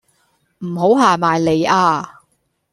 [0.65, 2.21] 唔好行埋嚟呀